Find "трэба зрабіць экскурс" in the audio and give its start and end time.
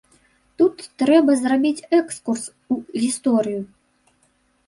1.01-2.43